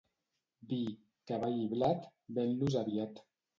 [0.71, 0.79] Vi,
[1.33, 2.09] cavall i blat,
[2.41, 3.25] ven-los aviat.